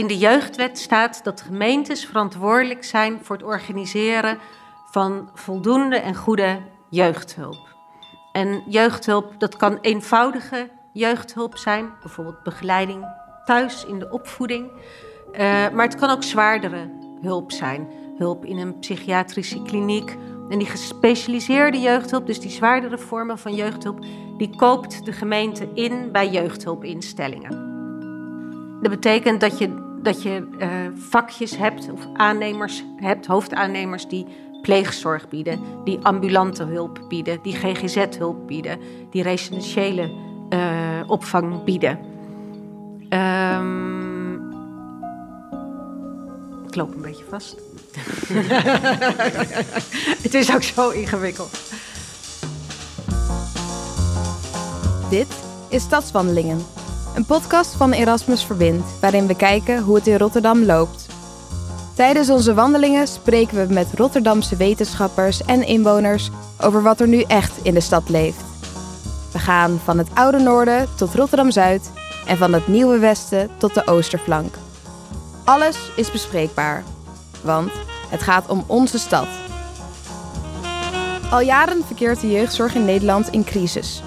[0.00, 4.38] in de jeugdwet staat dat gemeentes verantwoordelijk zijn voor het organiseren
[4.90, 7.76] van voldoende en goede jeugdhulp.
[8.32, 13.04] En jeugdhulp, dat kan eenvoudige jeugdhulp zijn, bijvoorbeeld begeleiding
[13.44, 14.70] thuis in de opvoeding.
[14.70, 16.90] Uh, maar het kan ook zwaardere
[17.22, 17.88] hulp zijn.
[18.16, 20.16] Hulp in een psychiatrische kliniek.
[20.48, 24.04] En die gespecialiseerde jeugdhulp, dus die zwaardere vormen van jeugdhulp,
[24.36, 27.68] die koopt de gemeente in bij jeugdhulpinstellingen.
[28.80, 34.26] Dat betekent dat je, dat je uh, vakjes hebt of aannemers hebt, hoofdaannemers die
[34.62, 38.78] pleegzorg bieden, die ambulante hulp bieden, die GGZ-hulp bieden,
[39.10, 40.10] die residentiële
[40.50, 41.98] uh, opvang bieden.
[43.08, 44.34] Um,
[46.66, 47.56] ik loop een beetje vast.
[50.22, 51.60] Het is ook zo ingewikkeld.
[55.10, 55.28] Dit
[55.68, 56.58] is Stadswandelingen,
[57.14, 61.06] een podcast van Erasmus Verbind, waarin we kijken hoe het in Rotterdam loopt.
[61.94, 67.58] Tijdens onze wandelingen spreken we met Rotterdamse wetenschappers en inwoners over wat er nu echt
[67.62, 68.44] in de stad leeft.
[69.32, 71.90] We gaan van het oude noorden tot Rotterdam Zuid
[72.26, 74.54] en van het nieuwe westen tot de oosterflank.
[75.44, 76.84] Alles is bespreekbaar,
[77.42, 77.70] want
[78.08, 79.26] het gaat om onze stad.
[81.30, 84.02] Al jaren verkeert de jeugdzorg in Nederland in crisis.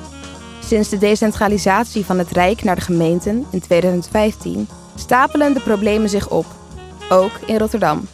[0.68, 6.30] Sinds de decentralisatie van het Rijk naar de gemeenten in 2015 stapelen de problemen zich
[6.30, 6.46] op,
[7.10, 8.08] ook in Rotterdam.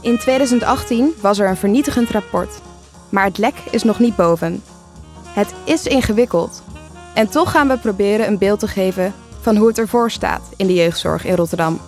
[0.00, 2.60] In 2018 was er een vernietigend rapport,
[3.08, 4.62] maar het lek is nog niet boven.
[5.26, 6.62] Het is ingewikkeld.
[7.14, 10.66] En toch gaan we proberen een beeld te geven van hoe het ervoor staat in
[10.66, 11.80] de jeugdzorg in Rotterdam.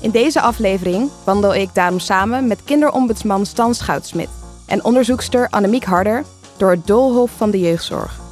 [0.00, 4.28] In deze aflevering wandel ik daarom samen met kinderombudsman Stan Schoutsmit
[4.66, 6.24] en onderzoekster Annemiek Harder
[6.56, 8.23] door het doolhof van de jeugdzorg.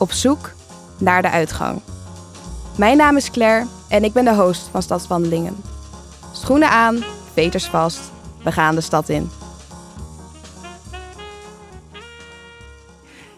[0.00, 0.50] Op zoek
[0.98, 1.80] naar de uitgang.
[2.78, 5.56] Mijn naam is Claire en ik ben de host van Stadswandelingen.
[6.32, 8.00] Schoenen aan, veters vast,
[8.44, 9.30] we gaan de stad in.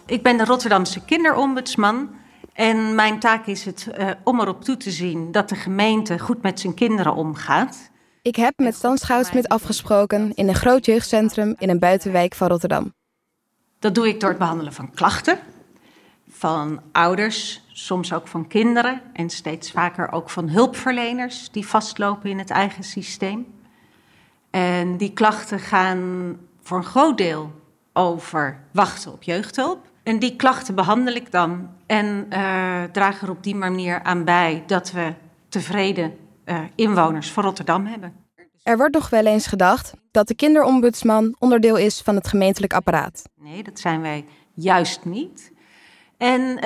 [0.07, 2.11] Ik ben de Rotterdamse kinderombudsman
[2.53, 6.43] en mijn taak is het uh, om erop toe te zien dat de gemeente goed
[6.43, 7.91] met zijn kinderen omgaat.
[8.23, 12.95] Ik heb met Stan Schoutsmit afgesproken in een groot jeugdcentrum in een buitenwijk van Rotterdam.
[13.79, 15.39] Dat doe ik door het behandelen van klachten
[16.43, 22.39] van ouders, soms ook van kinderen en steeds vaker ook van hulpverleners die vastlopen in
[22.39, 23.47] het eigen systeem.
[24.51, 27.53] En die klachten gaan voor een groot deel
[27.93, 29.91] over wachten op jeugdhulp.
[30.03, 34.63] En die klachten behandel ik dan en uh, draag er op die manier aan bij
[34.67, 35.15] dat we
[35.49, 38.15] tevreden uh, inwoners van Rotterdam hebben.
[38.63, 43.23] Er wordt nog wel eens gedacht dat de kinderombudsman onderdeel is van het gemeentelijk apparaat.
[43.37, 44.25] Nee, dat zijn wij
[44.55, 45.52] juist niet.
[46.23, 46.61] En uh,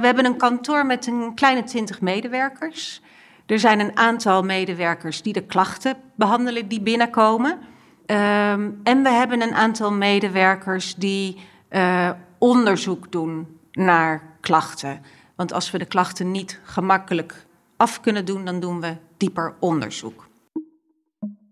[0.00, 3.02] we hebben een kantoor met een kleine twintig medewerkers.
[3.46, 7.50] Er zijn een aantal medewerkers die de klachten behandelen die binnenkomen.
[7.52, 11.40] Um, en we hebben een aantal medewerkers die
[11.70, 15.02] uh, onderzoek doen naar klachten.
[15.36, 17.46] Want als we de klachten niet gemakkelijk
[17.76, 20.28] af kunnen doen, dan doen we dieper onderzoek.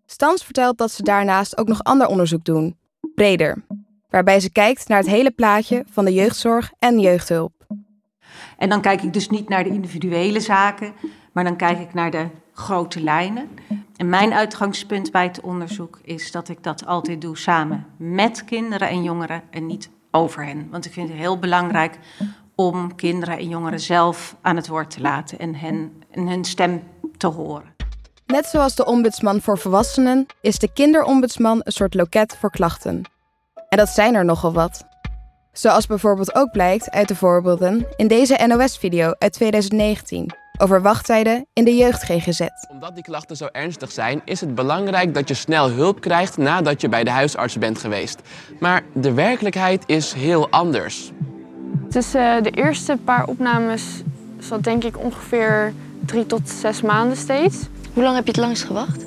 [0.07, 2.77] Stans vertelt dat ze daarnaast ook nog ander onderzoek doen,
[3.15, 3.65] breder,
[4.15, 7.53] waarbij ze kijkt naar het hele plaatje van de jeugdzorg en jeugdhulp.
[8.59, 10.93] En dan kijk ik dus niet naar de individuele zaken,
[11.33, 13.49] maar dan kijk ik naar de grote lijnen.
[13.97, 18.89] En mijn uitgangspunt bij het onderzoek is dat ik dat altijd doe samen met kinderen
[18.89, 20.69] en jongeren en niet over hen.
[20.71, 21.99] Want ik vind het heel belangrijk
[22.55, 26.83] om kinderen en jongeren zelf aan het woord te laten en, hen, en hun stem
[27.17, 27.75] te horen.
[28.27, 33.14] Net zoals de ombudsman voor volwassenen is de kinderombudsman een soort loket voor klachten.
[33.75, 34.85] En dat zijn er nogal wat.
[35.53, 41.65] Zoals bijvoorbeeld ook blijkt uit de voorbeelden in deze NOS-video uit 2019 over wachttijden in
[41.65, 42.41] de jeugd GGZ.
[42.69, 46.81] Omdat die klachten zo ernstig zijn, is het belangrijk dat je snel hulp krijgt nadat
[46.81, 48.21] je bij de huisarts bent geweest.
[48.61, 51.13] Maar de werkelijkheid is heel anders.
[51.91, 54.03] Tussen uh, de eerste paar opnames
[54.39, 55.73] zat denk ik ongeveer
[56.07, 57.57] drie tot zes maanden steeds.
[57.93, 59.05] Hoe lang heb je het langst gewacht?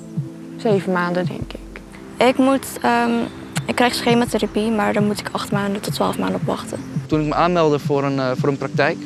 [0.58, 1.82] Zeven maanden denk ik.
[2.28, 3.28] Ik moet, um,
[3.68, 6.80] ik krijg schematherapie, maar dan moet ik acht maanden tot twaalf maanden op wachten.
[7.06, 8.98] Toen ik me aanmeldde voor een, uh, voor een praktijk,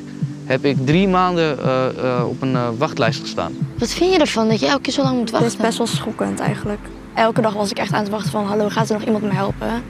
[0.46, 3.54] heb ik drie maanden uh, uh, op een uh, wachtlijst gestaan.
[3.78, 5.50] Wat vind je ervan dat je elke keer zo lang moet wachten?
[5.50, 6.80] Het is best wel schokkend eigenlijk.
[7.14, 9.32] Elke dag was ik echt aan het wachten van hallo, gaat er nog iemand me
[9.32, 9.84] helpen?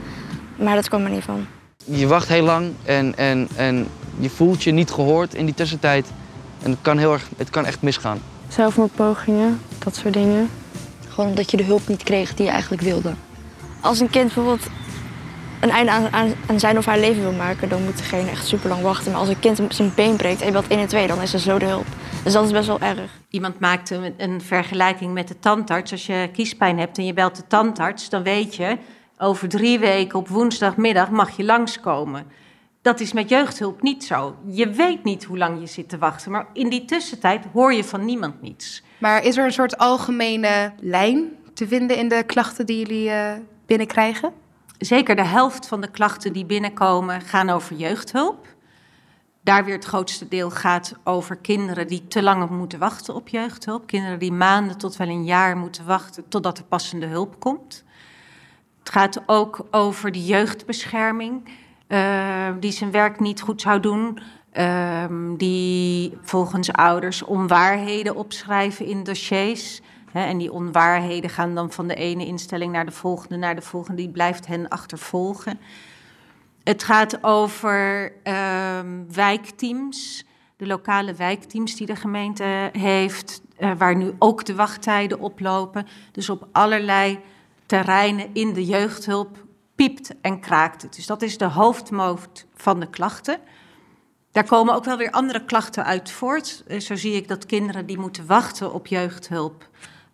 [0.56, 1.46] Maar dat kwam er niet van.
[1.84, 6.06] Je wacht heel lang en, en, en je voelt je niet gehoord in die tussentijd.
[6.62, 8.18] En het kan, heel erg, het kan echt misgaan.
[8.48, 10.50] Zelfmoordpogingen, dat soort dingen.
[11.08, 13.12] Gewoon omdat je de hulp niet kreeg die je eigenlijk wilde.
[13.82, 14.66] Als een kind bijvoorbeeld
[15.60, 18.46] een einde aan, aan, aan, zijn of haar leven wil maken, dan moet degene echt
[18.46, 19.10] super lang wachten.
[19.10, 21.32] Maar als een kind zijn been breekt en je bent 1 en 2, dan is
[21.32, 21.86] er zo de hulp.
[22.24, 23.20] Dus dat is best wel erg.
[23.30, 25.92] Iemand maakte een- een vergelijking met de tandarts.
[25.92, 28.76] Als je kiespijn hebt en je belt de tandarts, dan weet je,
[29.18, 32.24] over drie weken op woensdagmiddag mag je langskomen.
[32.82, 34.36] Dat is met jeugdhulp niet zo.
[34.46, 37.84] Je weet niet hoe lang je zit te wachten, maar in die tussentijd hoor je
[37.84, 38.82] van niemand niets.
[38.98, 43.32] Maar is er een soort algemene lijn te vinden in de klachten die jullie eh,
[44.78, 48.46] Zeker de helft van de klachten die binnenkomen gaan over jeugdhulp.
[49.44, 53.86] Daar weer het grootste deel gaat over kinderen die te lang moeten wachten op jeugdhulp.
[53.86, 57.84] Kinderen die maanden tot wel een jaar moeten wachten totdat er passende hulp komt.
[58.78, 61.48] Het gaat ook over de jeugdbescherming,
[61.86, 64.18] eh, die zijn werk niet goed zou doen.
[64.52, 69.80] ehm, die volgens ouders onwaarheden opschrijven in dossiers.
[70.12, 73.62] Hè, en die onwaarheden gaan dan van de ene instelling naar de volgende, naar de
[73.62, 74.02] volgende.
[74.02, 75.60] Die blijft hen achtervolgen.
[76.64, 80.24] Het gaat over ehm, wijkteams,
[80.56, 85.86] de lokale wijkteams die de gemeente heeft, eh, waar nu ook de wachttijden oplopen.
[86.12, 87.20] Dus op allerlei
[87.66, 89.44] terreinen in de jeugdhulp
[89.74, 90.94] piept en kraakt het.
[90.94, 93.38] Dus dat is de hoofdmoot van de klachten.
[94.32, 96.64] Daar komen ook wel weer andere klachten uit voort.
[96.66, 99.70] Eh, Zo zie ik dat kinderen die moeten wachten op jeugdhulp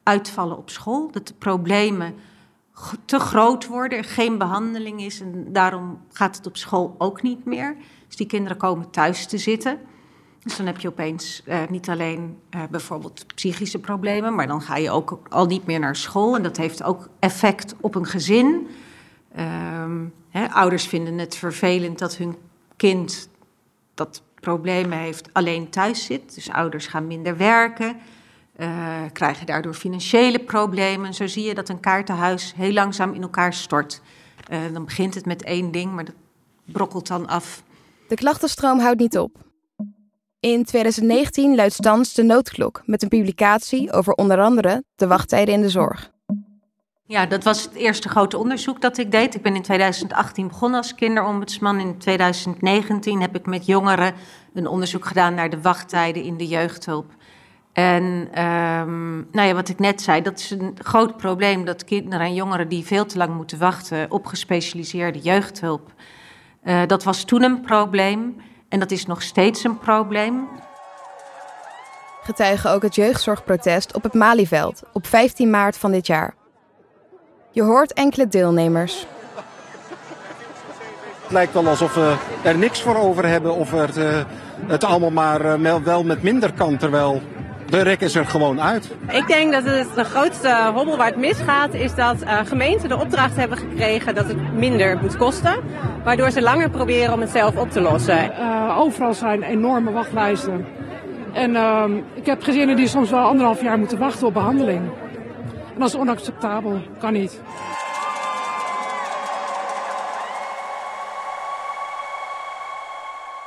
[0.08, 1.10] uitvallen op school.
[1.10, 2.14] Dat de problemen
[3.05, 7.76] te groot worden, geen behandeling is en daarom gaat het op school ook niet meer.
[8.06, 9.78] Dus die kinderen komen thuis te zitten.
[10.43, 14.76] Dus dan heb je opeens eh, niet alleen eh, bijvoorbeeld psychische problemen, maar dan ga
[14.76, 16.37] je ook al niet meer naar school.
[16.37, 18.69] En dat heeft ook effect op een gezin.
[19.34, 20.06] Ehm,
[20.52, 22.37] ouders vinden het vervelend dat hun
[22.76, 23.28] kind
[23.94, 26.34] dat problemen heeft alleen thuis zit.
[26.34, 27.96] Dus ouders gaan minder werken,
[28.58, 31.14] eh, krijgen daardoor financiële problemen.
[31.14, 34.00] Zo zie je dat een kaartenhuis heel langzaam in elkaar stort.
[34.49, 36.14] Eh, dan begint het met één ding, maar dat
[36.64, 37.62] brokkelt dan af.
[38.08, 39.37] De klachtenstroom houdt niet op.
[40.40, 45.61] In 2019 luidt Stans de noodklok met een publicatie over onder andere de wachttijden in
[45.61, 46.11] de zorg.
[47.06, 49.34] Ja, dat was het eerste grote onderzoek dat ik deed.
[49.34, 51.81] Ik ben in 2018 begonnen als kinderombudsman.
[51.81, 54.14] In 2019 heb ik met jongeren
[54.54, 57.12] een onderzoek gedaan naar de wachttijden in de jeugdhulp.
[57.78, 62.26] En ehm, nou ja, wat ik net zei, dat is een groot probleem dat kinderen
[62.26, 65.92] en jongeren die veel te lang moeten wachten op gespecialiseerde jeugdhulp.
[66.62, 68.36] Eh, dat was toen een probleem
[68.69, 70.48] en dat is nog steeds een probleem.
[72.22, 76.34] Getuigen ook het jeugdzorgprotest op het Malieveld op 15 maart van dit jaar.
[77.50, 79.06] Je hoort enkele deelnemers.
[81.22, 84.25] Het lijkt wel alsof we er niks voor over hebben of het, eh,
[84.66, 87.22] het allemaal maar eh, wel met minder kan, terwijl
[87.70, 88.90] de rek is er gewoon uit.
[89.08, 92.96] Ik denk dat het de grootste hobbel waar het misgaat is dat eh, gemeenten de
[92.96, 95.60] opdracht hebben gekregen dat het minder moet kosten.
[96.04, 98.32] Waardoor ze langer proberen om het zelf op te lossen.
[98.32, 100.66] Eh, overal zijn enorme wachtlijsten.
[101.32, 104.90] En ehm, ik heb gezinnen die soms wel anderhalf jaar moeten wachten op behandeling.
[105.74, 107.40] En dat is onacceptabel, kan niet.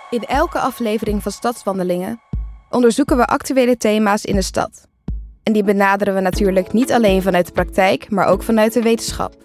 [0.09, 2.21] In elke aflevering van Stadswandelingen
[2.71, 4.87] onderzoeken we actuele thema's in de stad.
[5.43, 9.35] En die benaderen we natuurlijk niet alleen vanuit de praktijk, maar ook vanuit de wetenschap.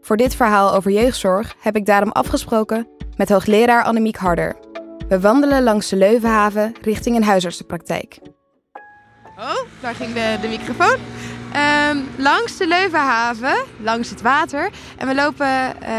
[0.00, 4.56] Voor dit verhaal over jeugdzorg heb ik daarom afgesproken met hoogleraar Annemiek Harder.
[5.08, 8.18] We wandelen langs de Leuvenhaven richting een huisartsenpraktijk.
[9.38, 10.96] Oh, daar ging de, de microfoon.
[11.52, 14.70] Ehm, langs de Leuvenhaven, langs het water.
[14.96, 15.96] En we lopen eh,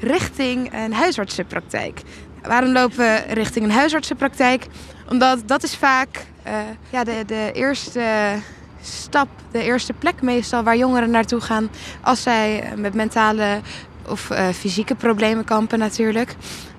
[0.00, 2.00] richting een huisartsenpraktijk.
[2.42, 4.66] Waarom lopen we richting een huisartsenpraktijk?
[5.12, 6.54] Omdat dat is vaak eh,
[6.90, 8.34] ja, de, de eerste
[8.82, 13.60] stap, de eerste plek meestal waar jongeren naartoe gaan als zij eh, met mentale
[14.08, 16.34] of eh, fysieke problemen kampen natuurlijk.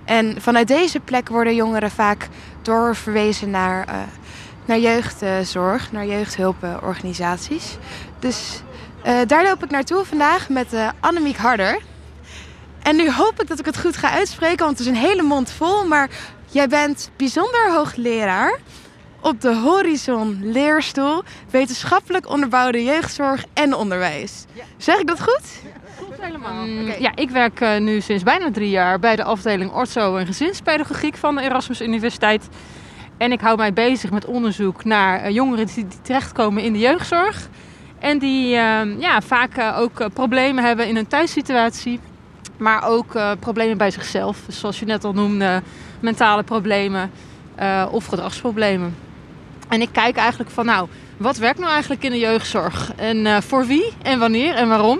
[0.05, 2.27] En vanuit deze plek worden jongeren vaak
[2.61, 3.87] doorverwezen naar,
[4.65, 7.77] naar jeugdzorg, naar jeugdhulporganisaties.
[8.19, 8.61] Dus
[9.27, 10.67] daar loop ik naartoe vandaag met
[10.99, 11.79] Annemiek Harder.
[12.81, 15.21] En nu hoop ik dat ik het goed ga uitspreken, want het is een hele
[15.21, 15.85] mond vol.
[15.85, 16.09] Maar
[16.53, 18.59] jij bent bijzonder hoogleraar
[19.21, 24.45] op de Horizon Leerstoel Wetenschappelijk Onderbouwde Jeugdzorg en Onderwijs.
[24.77, 25.61] Zeg ik dat goed?
[26.19, 26.65] Helemaal.
[26.65, 30.25] Mm, Ja, ik werk eh, nu sinds bijna drie jaar bij de afdeling Ortho en
[30.25, 32.49] Gezinspedagogiek van de Erasmus Universiteit.
[33.17, 36.79] En ik hou mij bezig met onderzoek naar eh, jongeren die, die terechtkomen in de
[36.79, 37.47] jeugdzorg.
[37.99, 41.99] En die eh, ja, vaak eh, ook problemen hebben in hun thuissituatie.
[42.57, 44.41] Maar ook problemen bij zichzelf.
[44.45, 45.61] Dus zoals je net al noemde,
[46.03, 47.11] mentale problemen
[47.55, 48.95] eh, of gedragsproblemen.
[49.69, 52.93] En ik kijk eigenlijk van nou, wat werkt nou eigenlijk in de jeugdzorg?
[52.95, 54.99] En eh, voor wie en wanneer en waarom?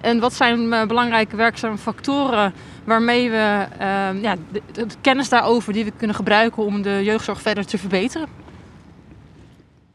[0.00, 2.52] En wat zijn eh, belangrijke werkzame factoren
[2.84, 3.66] waarmee we
[4.20, 8.28] ja, de, de kennis daarover die we kunnen gebruiken om de jeugdzorg verder te verbeteren?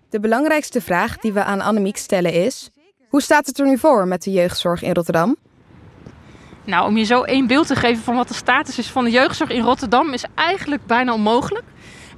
[0.09, 2.69] De belangrijkste vraag die we aan Annemiek stellen is:
[3.09, 5.35] hoe staat het er nu voor met de jeugdzorg in Rotterdam?
[6.65, 9.11] Nou, om je zo één beeld te geven van wat de status is van de
[9.11, 11.65] jeugdzorg in Rotterdam, is eigenlijk bijna onmogelijk.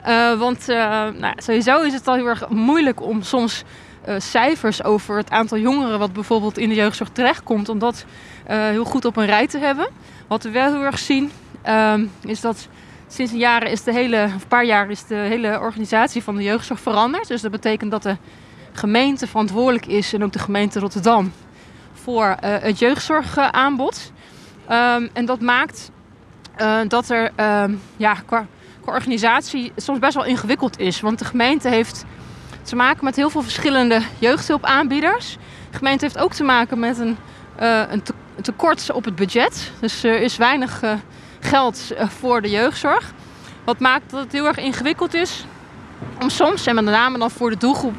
[0.07, 0.77] Uh, want uh,
[1.07, 3.63] nou, sowieso is het al heel erg moeilijk om soms
[4.07, 8.05] uh, cijfers over het aantal jongeren wat bijvoorbeeld in de jeugdzorg terechtkomt, om dat
[8.45, 9.89] heel goed op een rij te hebben.
[10.27, 12.67] Wat we wel heel erg zien, ehm, is dat
[13.07, 16.43] sinds een, jaren is de hele, een paar jaar is de hele organisatie van de
[16.43, 17.27] jeugdzorg veranderd.
[17.27, 18.17] Dus dat betekent dat de
[18.71, 21.31] gemeente verantwoordelijk is en ook de gemeente Rotterdam
[21.93, 24.11] voor het jeugdzorgaanbod.
[24.71, 25.91] Um, en dat maakt
[26.61, 27.31] uh, dat er
[27.63, 28.45] um, ja, qua,
[28.81, 30.99] qua, organisatie soms best wel ingewikkeld is.
[30.99, 32.05] Want de gemeente heeft
[32.61, 35.37] te maken met heel veel verschillende jeugdhulpaanbieders.
[35.71, 37.17] De gemeente heeft ook te maken met een,
[37.61, 39.71] uh, een, te, een tekort op het budget.
[39.79, 40.93] Dus er is weinig uh,
[41.39, 43.13] geld voor de jeugdzorg.
[43.63, 45.45] Wat maakt dat het heel erg ingewikkeld is
[46.21, 47.95] om soms, en met name dan voor de doelgroep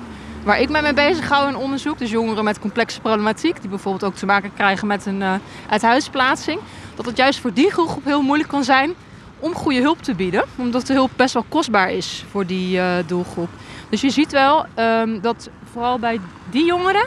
[0.49, 4.05] waar ik me mee bezig hou in onderzoek, dus jongeren met complexe problematiek, die bijvoorbeeld
[4.05, 5.35] ook te maken krijgen met een uh,
[5.69, 6.61] uithuisplaatsing,
[6.95, 8.95] dat het juist voor die groep heel moeilijk kan zijn
[9.38, 12.93] om goede hulp te bieden, omdat de hulp best wel kostbaar is voor die uh,
[13.07, 13.49] doelgroep.
[13.88, 17.07] Dus je ziet wel um, dat vooral bij die jongeren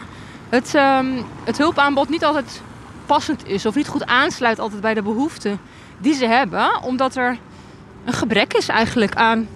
[0.49, 2.61] het, um, het hulpaanbod niet altijd
[3.05, 5.59] passend is of niet goed aansluit altijd bij de behoeften
[5.97, 7.37] die ze hebben, omdat er
[8.05, 9.47] een gebrek is eigenlijk aan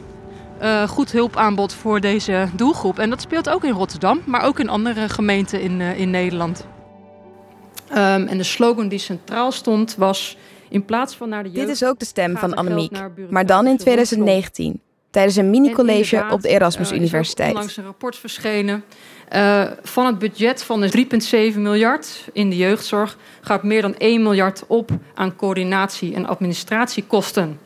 [0.61, 2.99] uh, goed hulpaanbod voor deze doelgroep.
[2.99, 6.65] En dat speelt ook in Rotterdam, maar ook in andere gemeenten in, uh, in Nederland.
[7.91, 7.97] Um,
[8.27, 10.37] en de slogan die centraal stond was
[10.69, 11.67] in plaats van naar de jeugd...
[11.67, 14.81] Dit is ook de stem van Annemiek, maar dan in 2019.
[15.09, 17.39] Tijdens een mini-college op de Erasmus uh, Universiteit.
[17.39, 18.83] Er is onlangs een rapport verschenen.
[19.33, 21.07] Uh, van het budget van de
[21.53, 27.59] 3,7 miljard in de jeugdzorg gaat meer dan 1 miljard op aan coördinatie en administratiekosten.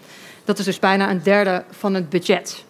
[0.45, 2.65] Dat is dus bijna een derde van het budget.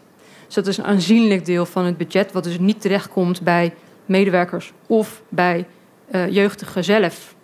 [0.50, 3.74] Dus dat is een aanzienlijk deel van het budget, wat dus niet terechtkomt bij
[4.06, 5.65] medewerkers of bij
[6.12, 7.36] uh, jeugdigen zelf.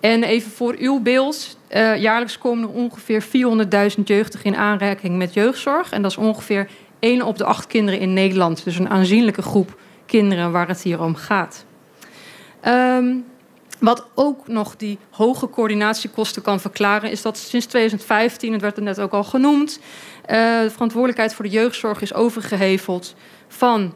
[0.00, 3.24] En even voor uw beeld, uh, jaarlijks komen er ongeveer
[3.96, 5.90] 400.000 jeugdigen in aanraking met jeugdzorg.
[5.90, 6.68] En dat is ongeveer
[6.98, 8.64] 1 op de 8 kinderen in Nederland.
[8.64, 11.64] Dus een aanzienlijke groep kinderen waar het hier om gaat.
[12.66, 13.24] Um,
[13.78, 18.82] wat ook nog die hoge coördinatiekosten kan verklaren, is dat sinds 2015, het werd er
[18.82, 23.14] net ook al genoemd, uh, de verantwoordelijkheid voor de jeugdzorg is overgeheveld
[23.48, 23.94] van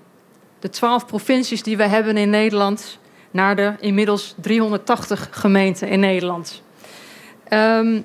[0.58, 2.98] de 12 provincies die we hebben in Nederland
[3.30, 6.62] naar de inmiddels 380 gemeenten in Nederland.
[7.52, 8.04] Um,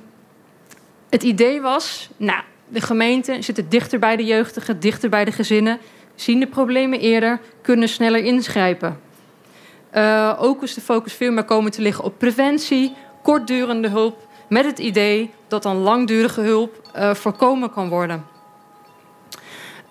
[1.10, 5.80] het idee was, nou, de gemeenten zitten dichter bij de jeugdigen, dichter bij de gezinnen,
[6.16, 9.00] zien de problemen eerder, kunnen sneller ingrijpen.
[9.96, 14.66] Uh, ook is de focus veel meer komen te liggen op preventie, kortdurende hulp, met
[14.66, 18.26] het idee dat dan langdurige hulp uh, voorkomen kan worden.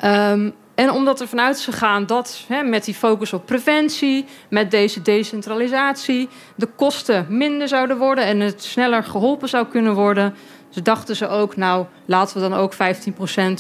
[0.05, 5.03] Um, en omdat er vanuit is gegaan dat met die focus op preventie, met deze
[5.03, 10.35] decentralisatie, de kosten minder zouden worden en het sneller geholpen zou kunnen worden,
[10.71, 12.77] dus dachten ze ook, nou laten we dan ook 15%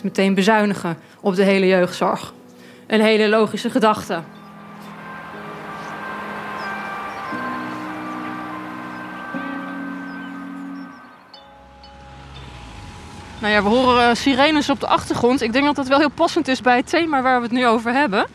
[0.02, 2.32] meteen bezuinigen op de hele jeugdzorg.
[2.86, 4.22] Een hele logische gedachte.
[13.42, 15.42] Nou ja, we horen uh, sirenes op de achtergrond.
[15.42, 17.66] Ik denk dat dat wel heel passend is bij het thema waar we het nu
[17.66, 18.26] over hebben.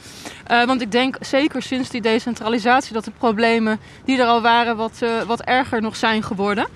[0.52, 4.78] Uh, want ik denk zeker sinds die decentralisatie dat de problemen die er al waren
[4.78, 6.68] wat, uh, wat erger nog zijn geworden.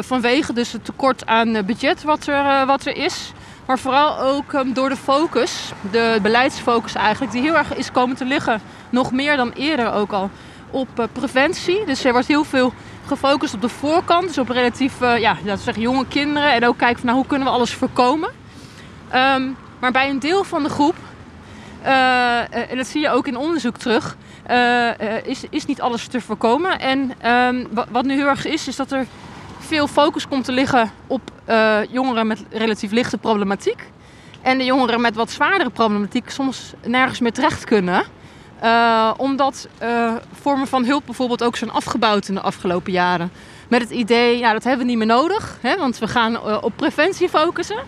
[0.00, 3.32] vanwege dus het tekort aan budget wat er, wat er is.
[3.66, 8.16] Maar vooral ook um, door de focus, de beleidsfocus eigenlijk, die heel erg is komen
[8.16, 8.60] te liggen.
[8.90, 10.30] Nog meer dan eerder ook al
[10.70, 11.84] op preventie.
[11.84, 12.72] Dus er wordt heel veel
[13.08, 14.26] gefocust op de voorkant.
[14.26, 16.52] Dus op relatief, uh, ja, laten zeggen, jonge kinderen.
[16.52, 18.30] En ook kijken van nou, hoe kunnen we alles voorkomen.
[19.14, 20.94] Um, maar bij een deel van de groep,
[21.82, 24.16] uh, en dat zie je ook in onderzoek terug,
[25.24, 26.80] is, is niet alles te voorkomen.
[26.80, 29.06] En um, wat nu heel erg is, is dat er
[29.58, 31.20] veel focus komt te liggen op
[31.90, 33.90] jongeren met relatief lichte problematiek.
[34.42, 38.04] En de jongeren met wat zwaardere problematiek soms nergens meer terecht kunnen.
[38.64, 43.30] Uh, omdat uh, vormen van hulp bijvoorbeeld ook zijn afgebouwd in de afgelopen jaren.
[43.68, 46.58] Met het idee, ja, dat hebben we niet meer nodig, hè, want we gaan uh,
[46.60, 47.82] op preventie focussen.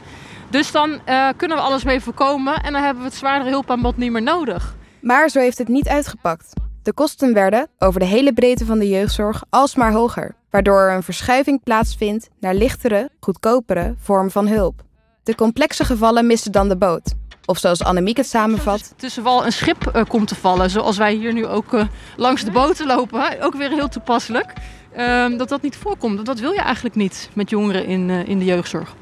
[0.50, 1.00] Dus dan
[1.36, 4.74] kunnen we alles mee voorkomen en dan hebben we het zwaardere hulpaanbod niet meer nodig.
[5.00, 6.52] Maar zo heeft het niet uitgepakt.
[6.82, 10.34] De kosten werden, over de hele breedte van de jeugdzorg, alsmaar hoger.
[10.50, 14.82] Waardoor er een verschuiving plaatsvindt naar lichtere, goedkopere vormen van hulp.
[15.22, 17.14] De complexe gevallen misten dan de boot.
[17.44, 18.94] Of zoals Annemiek het samenvat.
[18.96, 21.84] Tussen wal een schip uh, komt te vallen, zoals wij hier nu ook uh,
[22.16, 23.40] langs de boten lopen.
[23.40, 24.52] Ook weer heel toepasselijk.
[24.96, 26.26] Uh, dat dat niet voorkomt.
[26.26, 28.94] Dat wil je eigenlijk niet met jongeren in, uh, in de jeugdzorg.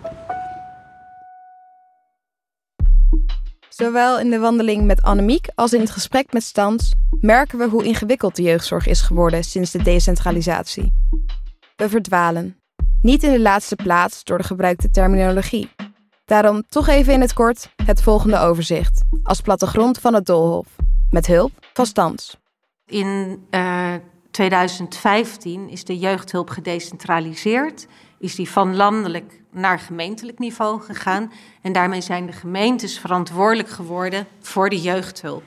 [3.69, 7.85] Zowel in de wandeling met Annemiek als in het gesprek met Stans merken we hoe
[7.85, 10.93] ingewikkeld de jeugdzorg is geworden sinds de decentralisatie.
[11.77, 12.57] We verdwalen.
[13.03, 15.71] Niet in de laatste plaats door de gebruikte terminologie.
[16.29, 20.67] Daarom toch even in het kort het volgende overzicht, als plattegrond van het Doolhof,
[21.11, 22.37] met hulp van Stans.
[22.87, 23.95] In uh,
[24.31, 27.87] 2015 is de jeugdhulp gedecentraliseerd,
[28.19, 31.33] is die van landelijk naar gemeentelijk niveau gegaan
[31.63, 35.45] en daarmee zijn de gemeentes verantwoordelijk geworden voor de jeugdhulp.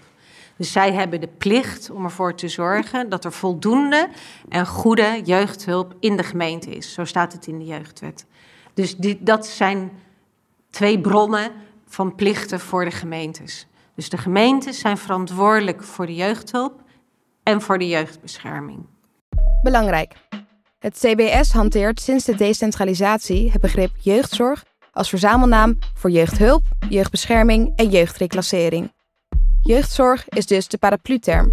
[0.57, 4.09] Dus zij hebben de plicht om ervoor te zorgen dat er voldoende
[4.49, 6.93] en goede jeugdhulp in de gemeente is.
[6.93, 8.25] Zo staat het in de jeugdwet.
[8.73, 9.91] Dus dat zijn
[10.71, 11.51] twee bronnen
[11.87, 13.67] van plichten voor de gemeentes.
[13.95, 16.81] Dus de gemeentes zijn verantwoordelijk voor de jeugdhulp
[17.43, 18.85] en voor de jeugdbescherming.
[19.63, 20.13] Belangrijk.
[20.79, 27.89] Het CBS hanteert sinds de decentralisatie het begrip jeugdzorg als verzamelnaam voor jeugdhulp, jeugdbescherming en
[27.89, 28.93] jeugdreclassering.
[29.61, 31.51] Jeugdzorg is dus de paraplu-term.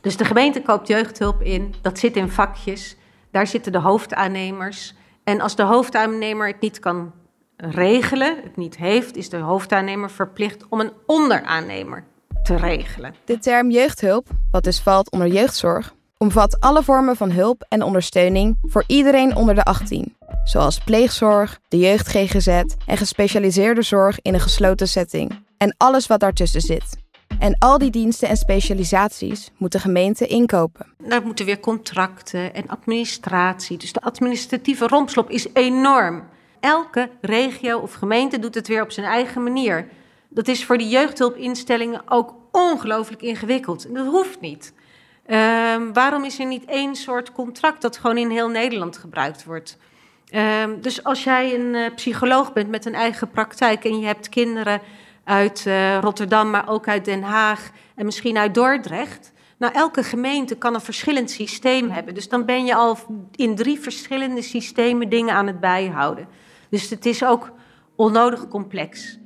[0.00, 2.96] Dus de gemeente koopt jeugdhulp in, dat zit in vakjes,
[3.30, 4.94] daar zitten de hoofdaannemers.
[5.24, 7.12] En als de hoofdaannemer het niet kan
[7.70, 12.04] regelen, het niet heeft, is de hoofdaannemer verplicht om een onderaannemer
[12.42, 13.14] te regelen.
[13.24, 18.58] De term jeugdhulp, wat dus valt onder jeugdzorg, omvat alle vormen van hulp en ondersteuning
[18.62, 24.40] voor iedereen onder de 18, zoals pleegzorg, de jeugd GGZ en gespecialiseerde zorg in een
[24.40, 27.00] gesloten setting en alles wat daartussen zit.
[27.38, 30.86] En al die diensten en specialisaties moet de gemeente inkopen.
[30.98, 33.78] Daar moeten weer contracten en administratie.
[33.78, 36.22] Dus de administratieve rompslop is enorm.
[36.62, 39.88] Elke regio of gemeente doet het weer op zijn eigen manier.
[40.28, 43.94] Dat is voor die jeugdhulpinstellingen ook ongelooflijk ingewikkeld.
[43.94, 44.72] Dat hoeft niet.
[45.26, 49.78] Um, waarom is er niet één soort contract dat gewoon in heel Nederland gebruikt wordt?
[50.34, 54.28] Um, dus als jij een uh, psycholoog bent met een eigen praktijk en je hebt
[54.28, 54.80] kinderen
[55.24, 59.32] uit uh, Rotterdam, maar ook uit Den Haag en misschien uit Dordrecht.
[59.56, 62.14] Nou, elke gemeente kan een verschillend systeem hebben.
[62.14, 62.98] Dus dan ben je al
[63.34, 66.28] in drie verschillende systemen dingen aan het bijhouden.
[66.72, 67.52] Dus het is ook
[67.96, 69.18] onnodig complex.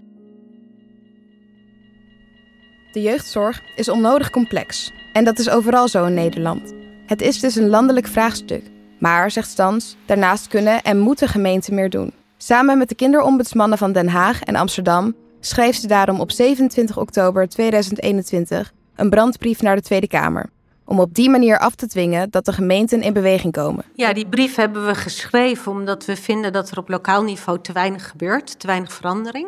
[2.93, 4.93] De jeugdzorg is onnodig complex.
[5.13, 6.75] En dat is overal zo in Nederland.
[7.07, 8.63] Het is dus een landelijk vraagstuk.
[8.99, 12.13] Maar, zegt Stans, daarnaast kunnen en moeten gemeenten meer doen.
[12.37, 17.49] Samen met de kinderombudsmannen van Den Haag en Amsterdam schreef ze daarom op 27 oktober
[17.49, 20.51] 2021 een brandbrief naar de Tweede Kamer.
[20.89, 23.85] Om op die manier af te dwingen dat de gemeenten in beweging komen.
[23.95, 27.73] Ja, die brief hebben we geschreven omdat we vinden dat er op lokaal niveau te
[27.73, 29.47] weinig gebeurt, te weinig verandering.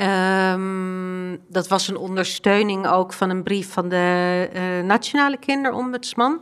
[0.00, 6.40] Um, dat was een ondersteuning ook van een brief van de uh, Nationale Kinderombudsman.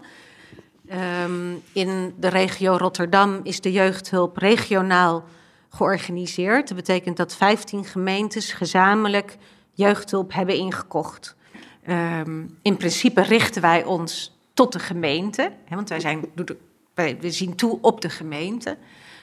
[1.24, 5.24] Um, in de regio Rotterdam is de jeugdhulp regionaal
[5.68, 6.68] georganiseerd.
[6.68, 9.36] Dat betekent dat 15 gemeentes gezamenlijk
[9.72, 11.36] jeugdhulp hebben ingekocht.
[11.88, 16.24] Um, in principe richten wij ons tot de gemeente, hè, want wij, zijn,
[16.94, 18.76] we zien toe op de gemeente.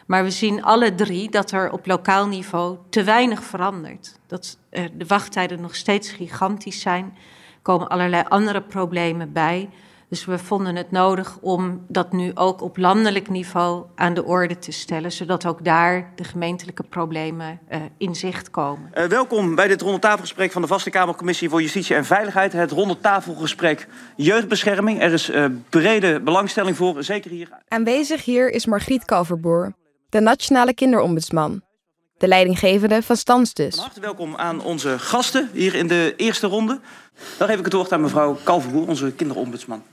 [0.08, 4.20] Maar we zien alle drie dat er op lokaal niveau te weinig verandert.
[4.28, 7.06] Dat uh, de wachttijden nog steeds gigantisch zijn.
[7.06, 9.70] Er komen allerlei andere problemen bij.
[10.10, 14.60] Dus we vonden het nodig om dat nu ook op landelijk niveau aan de orde
[14.60, 18.92] te stellen, zodat ook daar de gemeentelijke problemen uh, in zicht komen.
[18.94, 22.54] Uh, welkom bij dit rondetafelgesprek van de Vaste Kamercommissie voor Justitie en Veiligheid.
[22.54, 25.02] Het rondetafelgesprek jeugdbescherming.
[25.02, 27.50] Er is uh, brede belangstelling voor, zeker hier.
[27.68, 29.74] Aanwezig hier is Margriet Kalverboer,
[30.10, 31.62] de Nationale Kinderombudsman.
[32.18, 33.76] De leidinggevende van Stans dus.
[33.76, 36.80] Van harte welkom aan onze gasten hier in de eerste ronde.
[37.38, 39.84] Dan geef ik het woord aan mevrouw Kalverboer, onze kinderombudsman.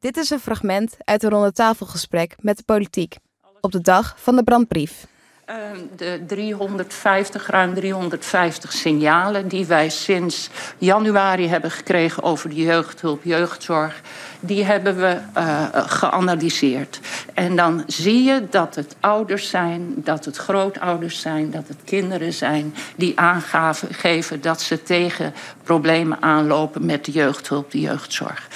[0.00, 3.16] Dit is een fragment uit een rondetafelgesprek met de politiek
[3.60, 5.06] op de dag van de brandbrief.
[5.50, 5.54] Uh,
[5.96, 14.00] de 350, ruim 350 signalen die wij sinds januari hebben gekregen over de jeugdhulp, jeugdzorg,
[14.40, 17.00] die hebben we uh, geanalyseerd.
[17.34, 22.32] En dan zie je dat het ouders zijn, dat het grootouders zijn, dat het kinderen
[22.32, 28.48] zijn die aangeven dat ze tegen problemen aanlopen met de jeugdhulp, de jeugdzorg.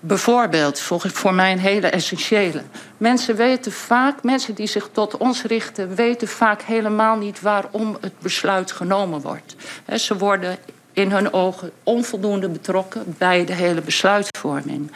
[0.00, 2.62] Bijvoorbeeld, voor, voor mij hele essentiële.
[2.96, 8.18] Mensen weten vaak, mensen die zich tot ons richten, weten vaak helemaal niet waarom het
[8.18, 9.56] besluit genomen wordt.
[9.84, 10.58] He, ze worden
[10.92, 14.92] in hun ogen onvoldoende betrokken bij de hele besluitvorming.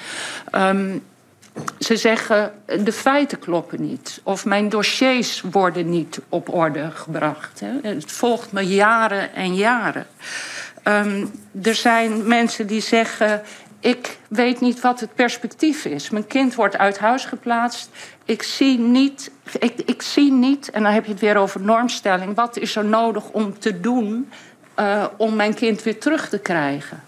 [0.52, 1.02] Um,
[1.78, 2.52] ze zeggen
[2.84, 4.20] de feiten kloppen niet.
[4.22, 7.60] Of mijn dossiers worden niet op orde gebracht.
[7.60, 7.88] Hè.
[7.88, 10.06] Het volgt me jaren en jaren.
[10.84, 11.30] Um,
[11.62, 13.42] er zijn mensen die zeggen
[13.84, 16.10] ik weet niet wat het perspectief is.
[16.10, 17.90] Mijn kind wordt uit huis geplaatst.
[18.24, 22.34] Ik zie niet, ik, ik zie niet en dan heb je het weer over normstelling.
[22.34, 24.30] Wat is er nodig om te doen
[24.78, 27.02] uh, om mijn kind weer terug te krijgen.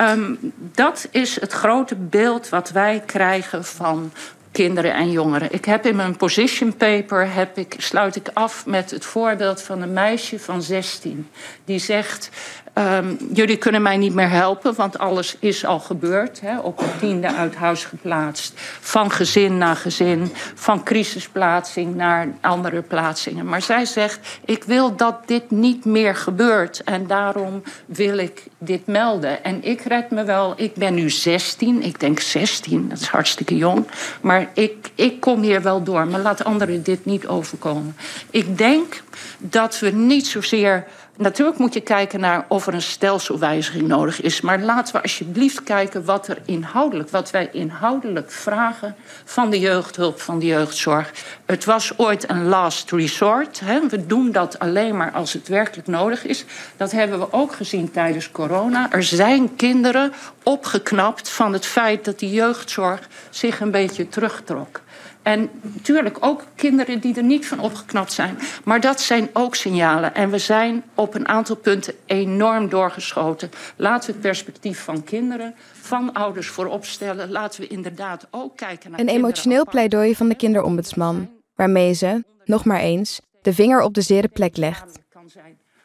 [0.00, 4.12] Um, dat is het grote beeld wat wij krijgen van
[4.52, 5.52] kinderen en jongeren.
[5.52, 9.82] Ik heb in mijn position paper heb ik, sluit ik af met het voorbeeld van
[9.82, 11.28] een meisje van 16.
[11.64, 12.30] Die zegt:
[12.78, 16.40] Um, jullie kunnen mij niet meer helpen, want alles is al gebeurd.
[16.40, 18.52] Hè, op een tiende uit huis geplaatst.
[18.80, 20.32] Van gezin naar gezin.
[20.54, 23.46] Van crisisplaatsing naar andere plaatsingen.
[23.46, 26.82] Maar zij zegt: Ik wil dat dit niet meer gebeurt.
[26.84, 29.44] En daarom wil ik dit melden.
[29.44, 30.54] En ik red me wel.
[30.56, 31.82] Ik ben nu 16.
[31.82, 33.86] Ik denk 16, dat is hartstikke jong.
[34.20, 36.06] Maar ik, ik kom hier wel door.
[36.06, 37.96] Maar laat anderen dit niet overkomen.
[38.30, 39.02] Ik denk
[39.38, 40.86] dat we niet zozeer
[41.18, 44.40] Natuurlijk moet je kijken naar of er een stelselwijziging nodig is.
[44.40, 50.20] Maar laten we alsjeblieft kijken wat er inhoudelijk, wat wij inhoudelijk vragen van de jeugdhulp,
[50.20, 51.12] van de jeugdzorg.
[51.46, 53.60] Het was ooit een last resort.
[53.60, 53.88] Hè.
[53.88, 56.44] We doen dat alleen maar als het werkelijk nodig is.
[56.76, 58.92] Dat hebben we ook gezien tijdens corona.
[58.92, 64.80] Er zijn kinderen opgeknapt van het feit dat de jeugdzorg zich een beetje terugtrok.
[65.28, 68.38] En natuurlijk ook kinderen die er niet van opgeknapt zijn.
[68.64, 70.14] Maar dat zijn ook signalen.
[70.14, 73.50] En we zijn op een aantal punten enorm doorgeschoten.
[73.76, 77.30] Laten we het perspectief van kinderen, van ouders voorop stellen.
[77.30, 79.00] Laten we inderdaad ook kijken naar.
[79.00, 84.02] Een emotioneel pleidooi van de kinderombudsman, waarmee ze, nog maar eens, de vinger op de
[84.02, 84.98] zere plek legt.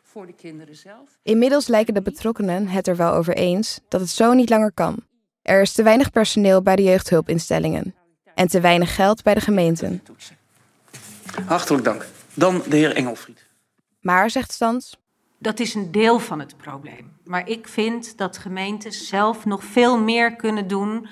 [0.01, 1.19] Voor de kinderen zelf.
[1.23, 4.97] Inmiddels lijken de betrokkenen het er wel over eens dat het zo niet langer kan.
[5.41, 7.93] Er is te weinig personeel bij de jeugdhulpinstellingen
[8.35, 10.03] en te weinig geld bij de gemeenten.
[11.45, 12.05] Hartelijk dank.
[12.33, 13.47] Dan de heer Engelfried.
[14.01, 15.01] Maar, zegt Stans...
[15.39, 17.11] Dat is een deel van het probleem.
[17.23, 21.07] Maar ik vind dat gemeentes zelf nog veel meer kunnen doen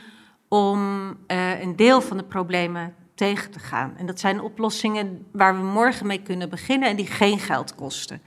[0.48, 3.98] om uh, een deel van de problemen tegen te gaan.
[3.98, 8.22] En dat zijn oplossingen waar we morgen mee kunnen beginnen en die geen geld kosten.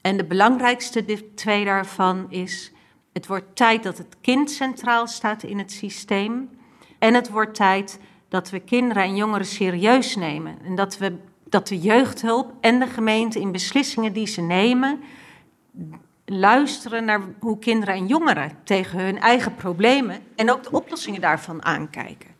[0.00, 2.72] En de belangrijkste twee daarvan is:
[3.12, 6.50] het wordt tijd dat het kind centraal staat in het systeem.
[6.98, 10.58] En het wordt tijd dat we kinderen en jongeren serieus nemen.
[10.64, 15.00] En dat we dat de jeugdhulp en de gemeente in beslissingen die ze nemen
[16.24, 21.64] luisteren naar hoe kinderen en jongeren tegen hun eigen problemen en ook de oplossingen daarvan
[21.64, 22.30] aankijken.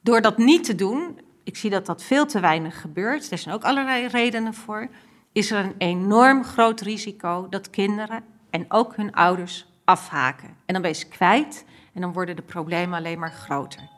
[0.00, 3.54] Door dat niet te doen, ik zie dat dat veel te weinig gebeurt, er zijn
[3.54, 4.88] ook allerlei redenen voor,
[5.32, 10.48] is er een enorm groot risico dat kinderen en ook hun ouders afhaken.
[10.48, 13.94] En dan ben je ze kwijt en dan worden de problemen alleen maar groter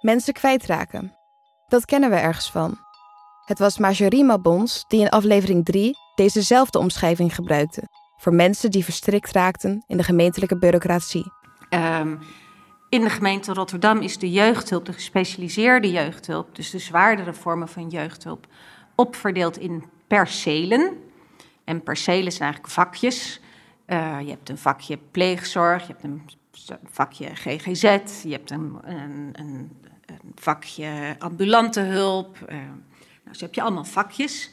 [0.00, 1.14] mensen kwijtraken.
[1.68, 2.78] Dat kennen we ergens van.
[3.44, 7.82] Het was Marjorie Mabons die in aflevering 3 dezezelfde omschrijving gebruikte
[8.16, 11.32] voor mensen die verstrikt raakten in de gemeentelijke bureaucratie.
[11.70, 12.18] Um,
[12.88, 17.88] in de gemeente Rotterdam is de jeugdhulp, de gespecialiseerde jeugdhulp, dus de zwaardere vormen van
[17.88, 18.46] jeugdhulp,
[18.94, 20.96] opverdeeld in percelen.
[21.64, 23.40] En percelen zijn eigenlijk vakjes.
[23.86, 26.22] Uh, je hebt een vakje pleegzorg, je hebt een
[26.84, 27.82] vakje GGZ,
[28.22, 29.70] je hebt een, een, een
[30.34, 32.38] vakje ambulante hulp.
[32.48, 32.56] Uh,
[33.24, 34.50] nou, heb je allemaal vakjes.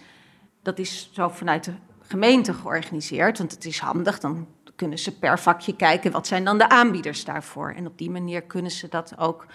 [0.62, 4.19] Dat is zo vanuit de gemeente georganiseerd, want het is handig.
[4.19, 7.71] Dan kunnen ze per vakje kijken wat zijn dan de aanbieders daarvoor.
[7.71, 9.45] En op die manier kunnen ze dat ook,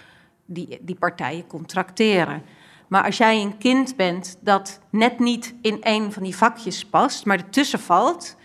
[0.45, 2.43] die, die partijen contracteren.
[2.89, 7.25] Maar als jij een kind bent dat net niet in een van die vakjes past,
[7.25, 8.37] maar ertussen valt,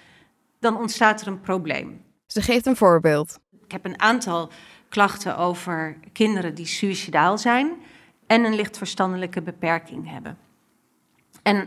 [0.59, 2.05] dan ontstaat er een probleem.
[2.27, 3.39] Ze geeft een voorbeeld.
[3.67, 4.49] Ik heb een aantal
[4.89, 7.71] klachten over kinderen die suicidaal zijn
[8.27, 10.37] en een licht verstandelijke beperking hebben.
[11.43, 11.57] En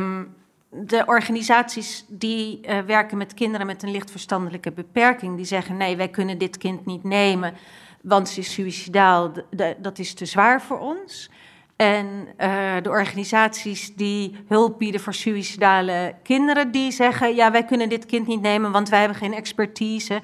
[0.00, 0.34] um,
[0.70, 5.96] de organisaties die uh, werken met kinderen met een licht verstandelijke beperking, die zeggen nee,
[5.96, 7.54] wij kunnen dit kind niet nemen,
[8.02, 9.32] want ze is suicidaal,
[9.78, 11.30] dat is te zwaar voor ons.
[11.76, 12.06] En
[12.38, 18.06] uh, de organisaties die hulp bieden voor suicidale kinderen, die zeggen ja, wij kunnen dit
[18.06, 20.20] kind niet nemen, want wij hebben geen expertise.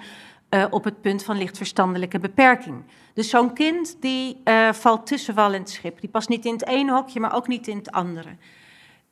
[0.50, 2.84] Uh, op het punt van lichtverstandelijke beperking.
[3.14, 6.00] Dus zo'n kind die uh, valt tussen wal en schip.
[6.00, 8.36] Die past niet in het ene hokje, maar ook niet in het andere.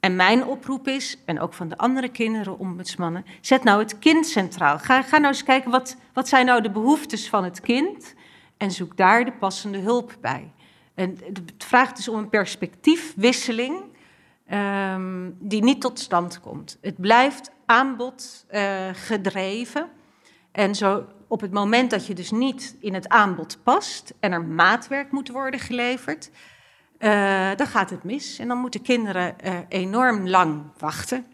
[0.00, 4.26] En mijn oproep is, en ook van de andere kinderen, ombudsmannen, zet nou het kind
[4.26, 4.78] centraal.
[4.78, 8.14] Ga, ga nou eens kijken, wat, wat zijn nou de behoeftes van het kind?
[8.56, 10.52] En zoek daar de passende hulp bij.
[10.94, 13.82] En het vraagt dus om een perspectiefwisseling
[14.52, 16.78] um, die niet tot stand komt.
[16.80, 19.88] Het blijft aanbod uh, gedreven.
[20.52, 24.44] En zo op het moment dat je dus niet in het aanbod past en er
[24.44, 26.30] maatwerk moet worden geleverd,
[26.98, 28.38] uh, dan gaat het mis.
[28.38, 31.26] En dan moeten kinderen uh, enorm lang wachten.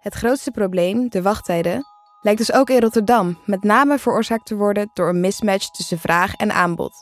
[0.00, 1.84] Het grootste probleem, de wachttijden,
[2.20, 6.34] lijkt dus ook in Rotterdam met name veroorzaakt te worden door een mismatch tussen vraag
[6.34, 6.92] en aanbod.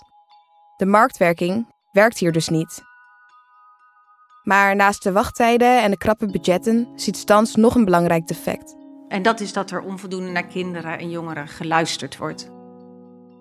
[0.77, 2.83] De marktwerking werkt hier dus niet.
[4.43, 8.86] Maar naast de wachttijden en de krappe budgetten ziet Stans nog een belangrijk defect.
[9.09, 12.51] En dat is dat er onvoldoende naar kinderen en jongeren geluisterd wordt.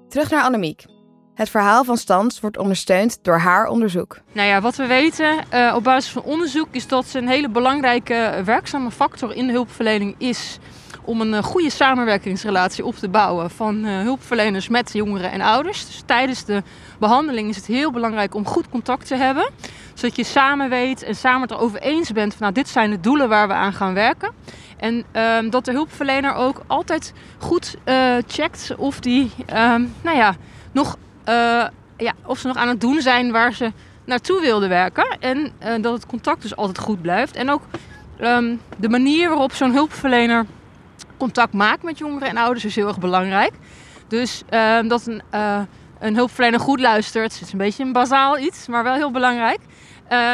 [0.10, 0.86] Terug naar Annemiek.
[1.34, 4.20] Het verhaal van Stans wordt ondersteund door haar onderzoek.
[4.32, 8.42] Nou ja, wat we weten uh, op basis van onderzoek is dat een hele belangrijke
[8.46, 10.60] werkzame factor in de hulpverlening is
[11.06, 15.86] om een goede samenwerkingsrelatie op te bouwen van uh, hulpverleners met jongeren en ouders.
[15.86, 16.64] Dus tijdens de
[17.00, 19.50] behandeling is het heel belangrijk om goed contact te hebben,
[19.96, 23.00] zodat je samen weet en samen het erover eens bent van nou dit zijn de
[23.00, 24.32] doelen waar we aan gaan werken.
[24.78, 30.36] En uh, dat de hulpverlener ook altijd goed uh, checkt of die, um, nou ja,
[30.72, 30.98] nog,
[31.30, 31.66] uh,
[31.98, 33.72] ja, of ze nog aan het doen zijn waar ze
[34.06, 35.18] naartoe wilden werken.
[35.20, 37.36] En uh, dat het contact dus altijd goed blijft.
[37.36, 37.62] En ook
[38.22, 40.46] um, de manier waarop zo'n hulpverlener
[41.18, 43.54] contact maakt met jongeren en ouders is heel erg belangrijk.
[44.08, 45.22] Dus ehm, dat een,
[46.06, 49.60] een hulpverlener goed luistert, is een beetje een bazaal iets, maar wel heel belangrijk.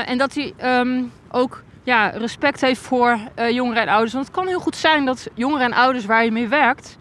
[0.06, 4.14] en dat hij um, ook ja, respect heeft voor uh, jongeren en ouders.
[4.14, 6.98] Want het kan heel goed zijn dat jongeren en ouders waar je mee werkt...